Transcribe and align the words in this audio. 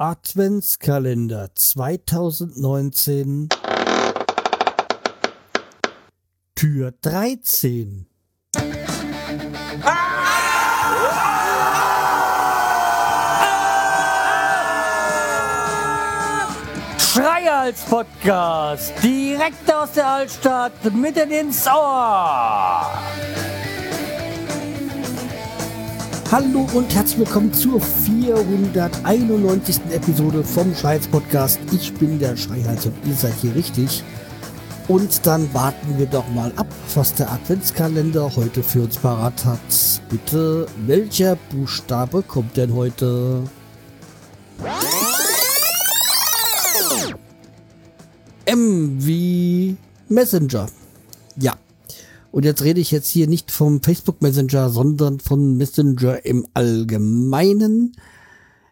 Adventskalender 0.00 1.50
2019 1.56 3.48
Tür 6.54 6.92
13 7.02 8.06
Schreihals 17.00 17.82
Podcast, 17.82 18.92
direkt 19.02 19.74
aus 19.74 19.90
der 19.94 20.06
Altstadt, 20.06 20.94
mitten 20.94 21.32
ins 21.32 21.66
Ohr. 21.66 22.97
Hallo 26.30 26.68
und 26.74 26.94
herzlich 26.94 27.20
willkommen 27.20 27.54
zur 27.54 27.80
491. 27.80 29.80
Episode 29.92 30.44
vom 30.44 30.74
Schreihals 30.74 31.06
Podcast. 31.06 31.58
Ich 31.72 31.94
bin 31.94 32.18
der 32.18 32.36
Schreihals 32.36 32.84
und 32.84 32.94
ihr 33.06 33.14
seid 33.14 33.32
hier 33.40 33.54
richtig. 33.54 34.04
Und 34.88 35.26
dann 35.26 35.54
warten 35.54 35.98
wir 35.98 36.04
doch 36.04 36.28
mal 36.28 36.52
ab, 36.56 36.66
was 36.94 37.14
der 37.14 37.32
Adventskalender 37.32 38.30
heute 38.36 38.62
für 38.62 38.82
uns 38.82 38.98
parat 38.98 39.42
hat. 39.46 39.58
Bitte, 40.10 40.66
welcher 40.84 41.36
Buchstabe 41.50 42.22
kommt 42.22 42.58
denn 42.58 42.74
heute? 42.74 43.44
M 48.44 48.96
wie 48.98 49.78
Messenger. 50.10 50.66
Ja. 51.36 51.54
Und 52.38 52.44
jetzt 52.44 52.62
rede 52.62 52.80
ich 52.80 52.92
jetzt 52.92 53.08
hier 53.08 53.26
nicht 53.26 53.50
vom 53.50 53.82
Facebook 53.82 54.22
Messenger, 54.22 54.70
sondern 54.70 55.18
von 55.18 55.56
Messenger 55.56 56.24
im 56.24 56.46
Allgemeinen. 56.54 57.96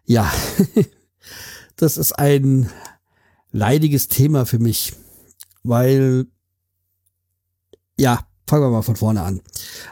Ja, 0.05 0.31
das 1.75 1.97
ist 1.97 2.13
ein 2.13 2.69
leidiges 3.51 4.07
Thema 4.07 4.45
für 4.45 4.59
mich, 4.59 4.93
weil, 5.63 6.27
ja, 7.99 8.25
fangen 8.47 8.63
wir 8.63 8.69
mal 8.69 8.83
von 8.83 8.95
vorne 8.95 9.23
an. 9.23 9.41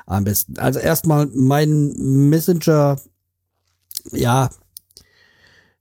Am 0.06 0.24
besten. 0.24 0.58
Also 0.58 0.80
erstmal 0.80 1.26
mein 1.34 2.30
Messenger, 2.30 3.02
ja, 4.14 4.52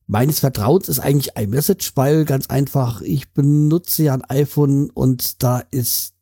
meines 0.08 0.40
Vertrauens 0.40 0.88
ist 0.88 0.98
eigentlich 0.98 1.36
iMessage, 1.36 1.92
weil 1.94 2.24
ganz 2.24 2.48
einfach, 2.48 3.02
ich 3.02 3.32
benutze 3.32 4.02
ja 4.02 4.14
ein 4.14 4.24
iPhone 4.24 4.90
und 4.90 5.44
da 5.44 5.60
ist 5.70 6.13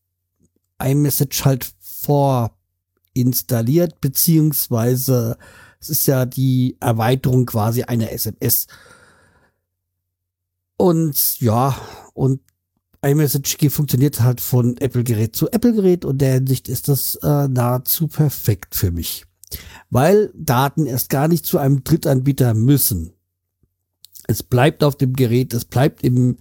iMessage 0.83 1.44
halt 1.44 1.72
vorinstalliert, 3.14 4.00
beziehungsweise 4.00 5.36
es 5.80 5.89
ist 5.91 6.06
ja 6.06 6.27
die 6.27 6.77
Erweiterung 6.80 7.47
quasi 7.47 7.83
einer 7.83 8.12
SMS. 8.12 8.66
Und 10.77 11.41
ja, 11.41 11.77
und 12.14 12.41
iMessage 13.05 13.70
funktioniert 13.70 14.20
halt 14.20 14.41
von 14.41 14.77
Apple-Gerät 14.77 15.34
zu 15.34 15.50
Apple-Gerät 15.50 16.05
und 16.05 16.19
der 16.19 16.34
Hinsicht 16.34 16.69
ist 16.69 16.89
das 16.89 17.17
äh, 17.17 17.48
nahezu 17.48 18.06
perfekt 18.06 18.74
für 18.77 18.92
mich. 18.92 19.24
Weil 19.91 20.33
Daten 20.34 20.86
erst 20.86 21.11
gar 21.11 21.28
nicht 21.28 21.44
zu 21.44 21.58
einem 21.58 21.84
Drittanbieter 21.84 22.55
müssen. 22.55 23.12
Es 24.28 24.42
bleibt 24.42 24.84
auf 24.84 24.96
dem 24.96 25.14
Gerät, 25.14 25.52
es 25.52 25.64
bleibt 25.64 26.05
im, 26.05 26.39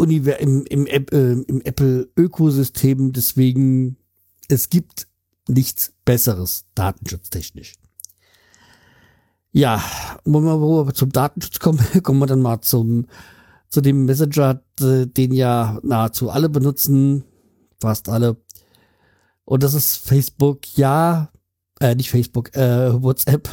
Univer 0.00 0.40
im, 0.40 0.64
im, 0.66 0.86
äh, 0.86 0.96
im 0.96 1.60
Apple-Ökosystem. 1.60 3.12
Deswegen, 3.12 3.96
es 4.48 4.68
gibt 4.68 5.06
nichts 5.48 5.92
Besseres 6.04 6.64
datenschutztechnisch. 6.74 7.74
Ja, 9.52 9.82
wo 10.24 10.40
wir, 10.40 10.86
wir 10.86 10.94
zum 10.94 11.10
Datenschutz 11.10 11.58
kommen, 11.58 11.84
kommen 12.02 12.20
wir 12.20 12.26
dann 12.26 12.42
mal 12.42 12.60
zum, 12.60 13.06
zu 13.68 13.80
dem 13.80 14.04
Messenger, 14.04 14.62
den 14.78 15.32
ja 15.32 15.78
nahezu 15.82 16.30
alle 16.30 16.48
benutzen, 16.48 17.24
fast 17.80 18.08
alle. 18.08 18.36
Und 19.44 19.62
das 19.62 19.74
ist 19.74 19.96
Facebook, 19.96 20.76
ja, 20.76 21.30
äh, 21.80 21.94
nicht 21.94 22.10
Facebook, 22.10 22.54
äh, 22.54 23.02
WhatsApp. 23.02 23.48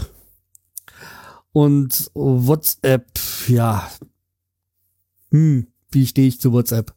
Und 1.51 2.11
WhatsApp, 2.13 3.07
ja, 3.47 3.89
hm, 5.31 5.67
wie 5.97 6.05
stehe 6.05 6.27
ich 6.27 6.39
zu 6.39 6.53
WhatsApp? 6.53 6.93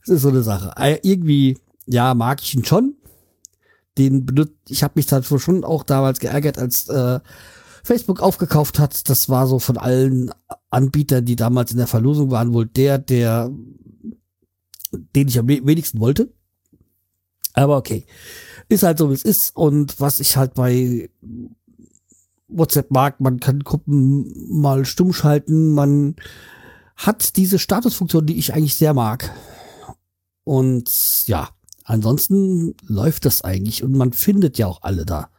Das 0.00 0.16
ist 0.16 0.22
so 0.22 0.28
eine 0.28 0.42
Sache. 0.42 0.72
Äh, 0.76 0.98
irgendwie, 1.02 1.58
ja, 1.86 2.14
mag 2.14 2.42
ich 2.42 2.54
ihn 2.54 2.64
schon. 2.64 2.96
Den 3.96 4.26
benutzt, 4.26 4.54
ich 4.68 4.82
habe 4.82 4.94
mich 4.96 5.06
da 5.06 5.22
schon 5.22 5.64
auch 5.64 5.84
damals 5.84 6.20
geärgert, 6.20 6.58
als 6.58 6.88
äh, 6.88 7.20
Facebook 7.84 8.20
aufgekauft 8.20 8.78
hat. 8.78 9.08
Das 9.08 9.28
war 9.28 9.46
so 9.46 9.58
von 9.58 9.76
allen 9.76 10.32
Anbietern, 10.70 11.24
die 11.24 11.36
damals 11.36 11.70
in 11.70 11.78
der 11.78 11.86
Verlosung 11.86 12.30
waren, 12.30 12.52
wohl 12.52 12.66
der, 12.66 12.98
der, 12.98 13.50
den 14.92 15.28
ich 15.28 15.38
am 15.38 15.48
wenigsten 15.48 16.00
wollte. 16.00 16.32
Aber 17.52 17.76
okay. 17.76 18.06
Ist 18.68 18.82
halt 18.82 18.98
so, 18.98 19.10
wie 19.10 19.14
es 19.14 19.24
ist. 19.24 19.56
Und 19.56 20.00
was 20.00 20.20
ich 20.20 20.36
halt 20.36 20.54
bei 20.54 21.10
WhatsApp 22.48 22.90
mag, 22.90 23.20
man 23.20 23.38
kann 23.38 23.60
Gruppen 23.60 24.32
mal 24.60 24.84
stumm 24.84 25.12
schalten, 25.12 25.70
man 25.70 26.16
hat 27.00 27.36
diese 27.36 27.58
Statusfunktion, 27.58 28.26
die 28.26 28.38
ich 28.38 28.52
eigentlich 28.52 28.74
sehr 28.74 28.92
mag. 28.92 29.32
Und 30.44 31.26
ja, 31.26 31.48
ansonsten 31.84 32.74
läuft 32.86 33.24
das 33.24 33.42
eigentlich 33.42 33.82
und 33.82 33.92
man 33.92 34.12
findet 34.12 34.58
ja 34.58 34.66
auch 34.66 34.82
alle 34.82 35.06
da. 35.06 35.30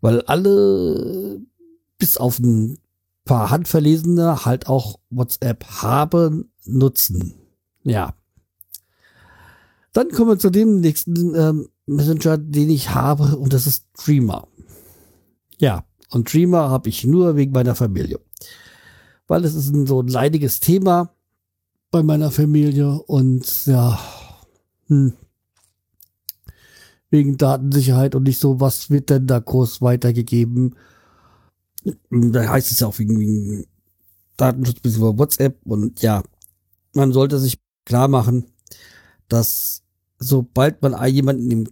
Weil 0.00 0.20
alle, 0.22 1.40
bis 1.98 2.16
auf 2.18 2.38
ein 2.38 2.78
paar 3.24 3.50
Handverlesene, 3.50 4.44
halt 4.44 4.68
auch 4.68 5.00
WhatsApp 5.10 5.64
haben, 5.82 6.52
nutzen. 6.64 7.34
Ja. 7.82 8.14
Dann 9.92 10.10
kommen 10.10 10.30
wir 10.30 10.38
zu 10.38 10.50
dem 10.50 10.80
nächsten 10.80 11.34
ähm, 11.34 11.68
Messenger, 11.86 12.38
den 12.38 12.70
ich 12.70 12.90
habe, 12.90 13.36
und 13.36 13.52
das 13.52 13.66
ist 13.66 13.86
Dreamer. 14.04 14.46
Ja, 15.58 15.84
und 16.10 16.32
Dreamer 16.32 16.70
habe 16.70 16.88
ich 16.88 17.04
nur 17.04 17.34
wegen 17.36 17.52
meiner 17.52 17.74
Familie. 17.74 18.20
Weil 19.26 19.44
es 19.44 19.54
ist 19.54 19.72
ein, 19.72 19.86
so 19.86 20.02
ein 20.02 20.08
leidiges 20.08 20.60
Thema 20.60 21.14
bei 21.90 22.02
meiner 22.02 22.30
Familie 22.30 23.00
und 23.02 23.66
ja, 23.66 23.98
hm, 24.88 25.14
wegen 27.10 27.36
Datensicherheit 27.36 28.14
und 28.14 28.24
nicht 28.24 28.40
so, 28.40 28.60
was 28.60 28.90
wird 28.90 29.10
denn 29.10 29.26
da 29.26 29.38
groß 29.38 29.80
weitergegeben. 29.80 30.74
Da 32.10 32.48
heißt 32.48 32.72
es 32.72 32.80
ja 32.80 32.88
auch 32.88 32.98
wegen, 32.98 33.20
wegen 33.20 33.66
Datenschutz 34.36 34.80
bis 34.80 34.96
über 34.96 35.16
WhatsApp 35.16 35.58
und 35.64 36.02
ja, 36.02 36.22
man 36.92 37.12
sollte 37.12 37.38
sich 37.38 37.58
klar 37.84 38.08
machen, 38.08 38.46
dass 39.28 39.82
sobald 40.18 40.82
man 40.82 40.96
jemanden 41.06 41.50
im 41.50 41.68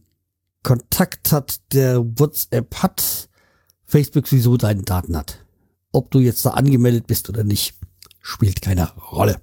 Kontakt 0.62 1.32
hat, 1.32 1.60
der 1.72 2.04
WhatsApp 2.18 2.74
hat, 2.76 3.28
Facebook 3.84 4.28
sowieso 4.28 4.56
deine 4.56 4.82
Daten 4.82 5.16
hat. 5.16 5.44
Ob 5.92 6.10
du 6.10 6.20
jetzt 6.20 6.44
da 6.44 6.50
angemeldet 6.50 7.06
bist 7.06 7.28
oder 7.28 7.44
nicht, 7.44 7.74
spielt 8.20 8.62
keine 8.62 8.90
Rolle. 8.96 9.40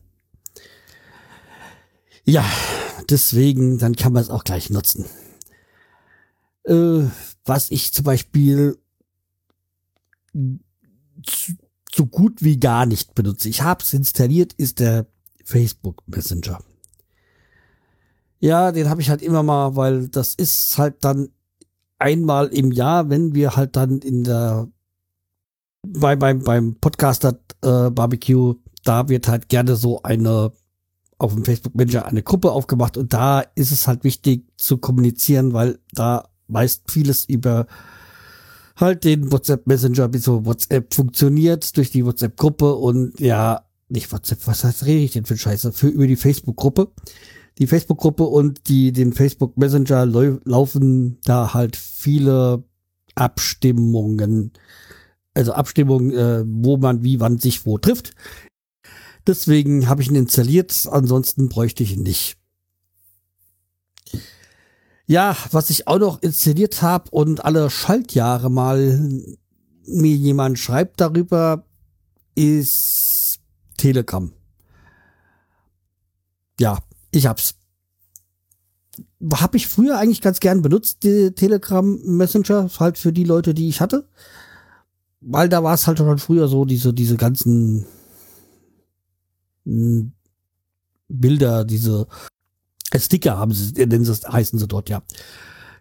Ja, 2.25 2.45
deswegen, 3.09 3.77
dann 3.77 3.95
kann 3.95 4.13
man 4.13 4.21
es 4.21 4.29
auch 4.29 4.43
gleich 4.43 4.69
nutzen. 4.69 5.05
Äh, 6.63 7.03
was 7.45 7.71
ich 7.71 7.93
zum 7.93 8.05
Beispiel 8.05 8.77
so 11.93 12.05
gut 12.05 12.43
wie 12.43 12.59
gar 12.59 12.85
nicht 12.85 13.15
benutze. 13.15 13.49
Ich 13.49 13.61
habe 13.61 13.83
es 13.83 13.93
installiert, 13.93 14.53
ist 14.53 14.79
der 14.79 15.07
Facebook 15.43 16.03
Messenger. 16.07 16.59
Ja, 18.39 18.71
den 18.71 18.89
habe 18.89 19.01
ich 19.01 19.09
halt 19.09 19.21
immer 19.21 19.43
mal, 19.43 19.75
weil 19.75 20.07
das 20.07 20.33
ist 20.35 20.77
halt 20.77 21.03
dann 21.03 21.29
einmal 21.97 22.47
im 22.47 22.71
Jahr, 22.71 23.09
wenn 23.09 23.35
wir 23.35 23.55
halt 23.55 23.75
dann 23.75 23.99
in 23.99 24.23
der 24.23 24.69
bei, 25.83 26.15
beim, 26.15 26.43
beim 26.43 26.75
Podcaster 26.75 27.39
äh, 27.61 27.89
Barbecue, 27.89 28.55
da 28.83 29.09
wird 29.09 29.27
halt 29.27 29.49
gerne 29.49 29.75
so 29.75 30.01
eine 30.03 30.51
auf 31.17 31.33
dem 31.33 31.43
Facebook 31.43 31.75
Manager 31.75 32.05
eine 32.05 32.23
Gruppe 32.23 32.51
aufgemacht 32.51 32.95
und 32.95 33.11
da 33.11 33.41
ist 33.55 33.71
es 33.71 33.87
halt 33.87 34.05
wichtig 34.05 34.45
zu 34.57 34.77
kommunizieren, 34.77 35.51
weil 35.51 35.79
da 35.91 36.29
meist 36.47 36.89
vieles 36.89 37.25
über 37.25 37.67
halt 38.77 39.03
den 39.03 39.29
WhatsApp 39.29 39.67
Messenger 39.67 40.07
bis 40.07 40.23
so 40.23 40.45
WhatsApp 40.45 40.93
funktioniert 40.93 41.75
durch 41.75 41.91
die 41.91 42.05
WhatsApp 42.05 42.37
Gruppe 42.37 42.75
und 42.75 43.19
ja, 43.19 43.65
nicht 43.89 44.13
WhatsApp, 44.13 44.47
was 44.47 44.63
heißt 44.63 44.85
rede 44.85 45.03
ich 45.03 45.11
denn 45.11 45.25
für 45.25 45.37
Scheiße? 45.37 45.73
Für 45.73 45.89
über 45.89 46.07
die 46.07 46.15
Facebook 46.15 46.55
Gruppe 46.55 46.89
die 47.59 47.67
Facebook-Gruppe 47.67 48.23
und 48.23 48.69
die, 48.69 48.93
den 48.93 49.13
Facebook 49.13 49.57
Messenger 49.57 50.05
laufen 50.05 51.17
da 51.25 51.53
halt 51.53 51.75
viele 51.75 52.63
Abstimmungen. 53.15 54.53
Also 55.39 55.53
Abstimmungen, 55.53 56.11
äh, 56.11 56.43
wo 56.45 56.75
man 56.75 57.01
wie 57.01 57.21
wann 57.21 57.37
sich 57.37 57.65
wo 57.65 57.77
trifft. 57.77 58.13
Deswegen 59.25 59.87
habe 59.87 60.01
ich 60.01 60.09
ihn 60.09 60.15
installiert, 60.15 60.85
ansonsten 60.91 61.47
bräuchte 61.47 61.81
ich 61.81 61.93
ihn 61.93 62.03
nicht. 62.03 62.35
Ja, 65.05 65.37
was 65.51 65.69
ich 65.69 65.87
auch 65.87 65.97
noch 65.97 66.21
installiert 66.21 66.81
habe 66.81 67.09
und 67.11 67.45
alle 67.45 67.69
Schaltjahre 67.69 68.51
mal 68.51 68.99
mir 69.85 70.13
jemand 70.13 70.59
schreibt 70.59 70.99
darüber, 70.99 71.65
ist 72.35 73.39
Telegram. 73.77 74.33
Ja, 76.59 76.79
ich 77.11 77.27
hab's. 77.27 77.55
Hab 79.31 79.55
ich 79.55 79.67
früher 79.67 79.97
eigentlich 79.97 80.21
ganz 80.21 80.41
gern 80.41 80.61
benutzt, 80.61 80.99
Telegram 80.99 81.97
Messenger, 82.03 82.69
halt 82.77 82.97
für 82.97 83.13
die 83.13 83.23
Leute, 83.23 83.53
die 83.53 83.69
ich 83.69 83.79
hatte. 83.79 84.05
Weil 85.21 85.49
da 85.49 85.63
war 85.63 85.73
es 85.73 85.85
halt 85.85 85.97
schon 85.97 86.17
früher 86.17 86.47
so, 86.47 86.65
diese, 86.65 86.93
diese 86.93 87.17
ganzen 87.17 87.85
hm, 89.65 90.13
Bilder, 91.07 91.65
diese 91.65 92.07
Sticker 92.95 93.37
haben 93.37 93.53
sie, 93.53 93.73
nennen 93.73 94.05
sie, 94.05 94.13
heißen 94.13 94.57
sie 94.57 94.67
dort, 94.67 94.89
ja. 94.89 95.03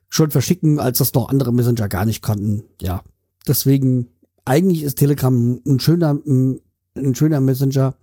Schon 0.08 0.31
verschicken, 0.31 0.81
als 0.81 0.99
das 0.99 1.12
noch 1.14 1.29
andere 1.29 1.52
Messenger 1.52 1.88
gar 1.88 2.05
nicht 2.05 2.23
kannten, 2.23 2.64
ja. 2.81 3.02
Deswegen, 3.46 4.08
eigentlich 4.44 4.82
ist 4.82 4.96
Telegram 4.96 5.61
ein 5.67 5.81
schöner, 5.81 6.19
ein 6.26 7.14
schöner 7.14 7.40
Messenger. 7.40 7.94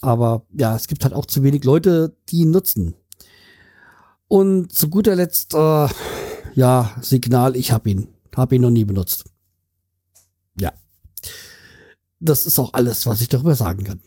Aber 0.00 0.46
ja, 0.52 0.74
es 0.74 0.86
gibt 0.86 1.04
halt 1.04 1.14
auch 1.14 1.26
zu 1.26 1.42
wenig 1.42 1.64
Leute, 1.64 2.16
die 2.28 2.40
ihn 2.40 2.50
nutzen. 2.50 2.94
Und 4.28 4.72
zu 4.72 4.88
guter 4.88 5.16
Letzt, 5.16 5.54
äh, 5.54 5.88
ja, 6.54 6.90
Signal, 7.00 7.56
ich 7.56 7.72
habe 7.72 7.90
ihn. 7.90 8.08
Habe 8.34 8.56
ihn 8.56 8.62
noch 8.62 8.70
nie 8.70 8.84
benutzt. 8.84 9.24
Das 12.18 12.46
ist 12.46 12.58
auch 12.58 12.74
alles, 12.74 13.06
was 13.06 13.20
ich 13.20 13.28
darüber 13.28 13.54
sagen 13.54 13.84
kann. 13.84 14.00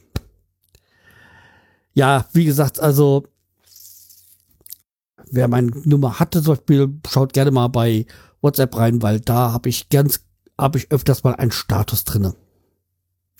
Ja, 1.93 2.27
wie 2.33 2.45
gesagt, 2.45 2.79
also 2.79 3.27
wer 5.29 5.47
meine 5.47 5.71
Nummer 5.83 6.19
hatte, 6.19 6.41
zum 6.41 6.55
Beispiel, 6.55 6.99
schaut 7.07 7.33
gerne 7.33 7.51
mal 7.51 7.67
bei 7.67 8.05
WhatsApp 8.41 8.75
rein, 8.75 9.01
weil 9.01 9.19
da 9.19 9.51
habe 9.51 9.69
ich 9.69 9.89
ganz, 9.89 10.21
habe 10.57 10.77
ich 10.77 10.91
öfters 10.91 11.23
mal 11.23 11.35
einen 11.35 11.51
Status 11.51 12.03
drinne. 12.03 12.35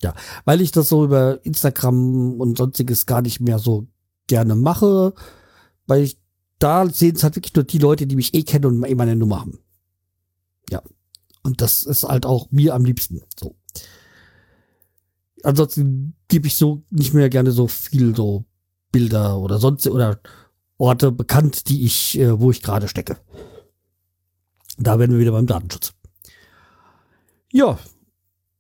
Ja, 0.02 0.14
weil 0.46 0.62
ich 0.62 0.72
das 0.72 0.90
so 0.90 1.06
über 1.06 1.44
Instagram 1.46 2.40
und 2.40 2.58
sonstiges 2.58 3.06
gar 3.06 3.22
nicht 3.22 3.40
mehr 3.40 3.60
so 3.60 3.88
gerne 4.28 4.56
mache, 4.56 5.14
weil 5.88 6.04
ich 6.04 6.18
da 6.60 6.88
sehen 6.88 7.16
es 7.16 7.24
halt 7.24 7.36
wirklich 7.36 7.56
nur 7.56 7.66
die 7.66 7.78
Leute, 7.78 8.08
die 8.08 8.16
mich 8.16 8.34
eh 8.34 8.44
kennen 8.44 8.66
und 8.66 8.84
eh 8.86 8.96
meine 8.96 9.16
Nummer 9.16 9.42
haben. 9.42 9.60
Ja. 10.70 10.82
Und 11.44 11.60
das 11.60 11.84
ist 11.84 12.04
halt 12.04 12.26
auch 12.26 12.50
mir 12.52 12.74
am 12.74 12.86
liebsten 12.86 13.22
so. 13.38 13.56
Ansonsten 15.44 16.16
gebe 16.30 16.48
ich 16.48 16.56
so 16.56 16.84
nicht 16.90 17.14
mehr 17.14 17.30
gerne 17.30 17.52
so 17.52 17.68
viel 17.68 18.16
so 18.16 18.46
Bilder 18.92 19.38
oder 19.40 19.60
sonst 19.60 19.86
oder 19.88 20.20
Orte 20.78 21.12
bekannt, 21.12 21.68
die 21.70 21.86
ich, 21.86 22.18
äh, 22.18 22.40
wo 22.40 22.50
ich 22.50 22.62
gerade 22.62 22.88
stecke. 22.88 23.18
Da 24.78 24.98
werden 24.98 25.12
wir 25.12 25.20
wieder 25.20 25.32
beim 25.32 25.46
Datenschutz. 25.48 25.94
Ja, 27.52 27.78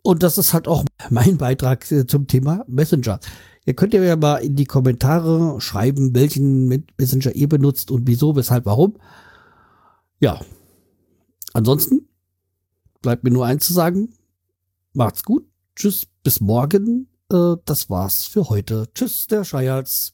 und 0.04 0.22
das 0.22 0.38
ist 0.38 0.54
halt 0.54 0.68
auch 0.68 0.84
mein 1.10 1.38
Beitrag 1.38 1.90
äh, 1.92 2.06
zum 2.06 2.28
Thema 2.28 2.66
Messenger. 2.68 3.20
Ihr 3.66 3.74
könnt 3.74 3.94
ja 3.94 4.16
mal 4.18 4.38
in 4.38 4.56
die 4.56 4.66
Kommentare 4.66 5.60
schreiben, 5.62 6.14
welchen 6.14 6.68
Messenger 6.98 7.34
ihr 7.34 7.48
benutzt 7.48 7.92
und 7.92 8.08
wieso, 8.08 8.36
weshalb, 8.36 8.66
warum. 8.66 8.98
Ja. 10.20 10.42
Ansonsten 11.54 12.10
bleibt 13.02 13.24
mir 13.24 13.32
nur 13.32 13.46
eins 13.46 13.66
zu 13.66 13.74
sagen. 13.74 14.14
Macht's 14.92 15.24
gut. 15.24 15.46
Tschüss. 15.76 16.08
Bis 16.24 16.40
morgen. 16.40 17.10
Äh, 17.32 17.56
das 17.66 17.90
war's 17.90 18.26
für 18.26 18.50
heute. 18.50 18.88
Tschüss, 18.94 19.28
der 19.28 19.44
Schreihals. 19.44 20.14